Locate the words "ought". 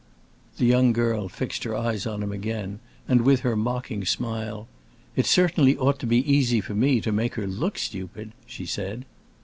5.77-5.99